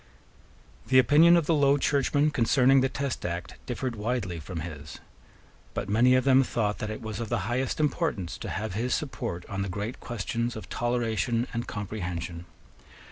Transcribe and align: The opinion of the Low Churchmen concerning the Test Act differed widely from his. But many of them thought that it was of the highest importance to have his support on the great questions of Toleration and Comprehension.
The 0.87 0.97
opinion 0.97 1.37
of 1.37 1.45
the 1.45 1.53
Low 1.53 1.77
Churchmen 1.77 2.31
concerning 2.31 2.81
the 2.81 2.89
Test 2.89 3.23
Act 3.23 3.63
differed 3.67 3.95
widely 3.95 4.39
from 4.39 4.61
his. 4.61 4.99
But 5.75 5.89
many 5.89 6.15
of 6.15 6.23
them 6.23 6.41
thought 6.41 6.79
that 6.79 6.89
it 6.89 7.03
was 7.03 7.19
of 7.19 7.29
the 7.29 7.41
highest 7.45 7.79
importance 7.79 8.35
to 8.39 8.49
have 8.49 8.73
his 8.73 8.95
support 8.95 9.45
on 9.45 9.61
the 9.61 9.69
great 9.69 9.99
questions 9.99 10.55
of 10.55 10.69
Toleration 10.69 11.45
and 11.53 11.67
Comprehension. 11.67 12.45